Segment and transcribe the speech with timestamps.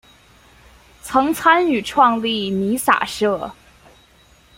[1.03, 3.51] 曾参与创立弥洒社。